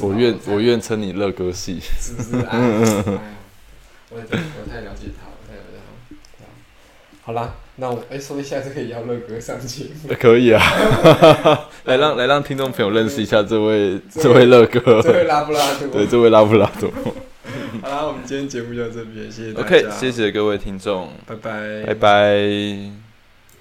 [0.00, 2.36] 我愿我愿称你乐哥系，是不是？
[2.44, 3.36] 哎，哎
[4.10, 5.80] 我也我太了解他了，太了解
[6.38, 6.50] 他了。
[7.22, 10.60] 好啦，那我哎，说一下这个也要乐哥上节目，可以啊，
[11.84, 15.88] 来让来让听众朋友认识一下这位这位乐哥，这位拉布拉多。
[15.88, 16.92] 对，这位拉布拉多。
[17.82, 19.66] 好啦，我们今天节目就到这边，谢谢大家。
[19.66, 23.03] OK，谢谢各位听众，拜拜，拜拜。